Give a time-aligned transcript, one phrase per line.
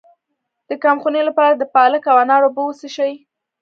[0.69, 3.13] د کمخونۍ لپاره د پالک او انار اوبه وڅښئ